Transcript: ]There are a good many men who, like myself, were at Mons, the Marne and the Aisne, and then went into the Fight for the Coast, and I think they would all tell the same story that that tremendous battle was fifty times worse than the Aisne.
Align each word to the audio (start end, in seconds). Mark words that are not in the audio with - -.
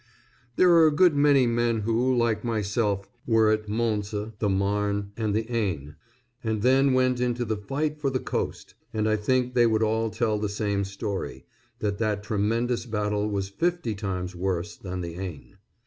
]There 0.55 0.71
are 0.71 0.87
a 0.87 0.91
good 0.91 1.15
many 1.15 1.45
men 1.45 1.81
who, 1.81 2.15
like 2.17 2.43
myself, 2.43 3.07
were 3.27 3.51
at 3.51 3.69
Mons, 3.69 4.09
the 4.39 4.49
Marne 4.49 5.11
and 5.15 5.35
the 5.35 5.43
Aisne, 5.47 5.93
and 6.43 6.63
then 6.63 6.93
went 6.93 7.19
into 7.19 7.45
the 7.45 7.55
Fight 7.55 7.99
for 8.01 8.09
the 8.09 8.19
Coast, 8.19 8.73
and 8.95 9.07
I 9.07 9.15
think 9.15 9.53
they 9.53 9.67
would 9.67 9.83
all 9.83 10.09
tell 10.09 10.39
the 10.39 10.49
same 10.49 10.85
story 10.85 11.45
that 11.81 11.99
that 11.99 12.23
tremendous 12.23 12.87
battle 12.87 13.29
was 13.29 13.49
fifty 13.49 13.93
times 13.93 14.35
worse 14.35 14.75
than 14.75 15.01
the 15.01 15.19
Aisne. 15.19 15.57